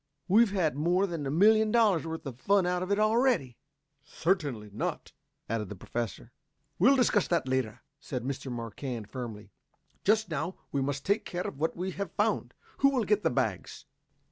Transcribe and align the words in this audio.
"We've 0.27 0.49
had 0.49 0.75
more 0.75 1.05
than 1.05 1.27
a 1.27 1.29
million 1.29 1.71
dollars 1.71 2.07
worth 2.07 2.25
of 2.25 2.39
fun 2.39 2.65
out 2.65 2.81
of 2.81 2.91
it 2.91 2.97
already." 2.97 3.55
"Certainly 4.03 4.71
not," 4.73 5.11
added 5.47 5.69
the 5.69 5.75
Professor. 5.75 6.31
"We'll 6.79 6.95
discuss 6.95 7.27
that 7.27 7.47
later," 7.47 7.81
said 7.99 8.23
Mr. 8.23 8.51
Marquand 8.51 9.11
firmly. 9.11 9.51
"Just 10.03 10.31
now 10.31 10.55
we 10.71 10.81
must 10.81 11.05
take 11.05 11.23
care 11.23 11.45
of 11.45 11.59
what 11.59 11.77
we 11.77 11.91
have 11.91 12.11
found. 12.13 12.55
Who 12.77 12.89
will 12.89 13.03
get 13.03 13.21
the 13.21 13.29
bags?" 13.29 13.85